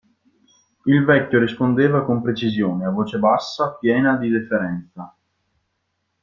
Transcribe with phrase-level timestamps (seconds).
[0.87, 5.15] Il vecchio rispondeva con precisione, a voce bassa, piena di deferenza.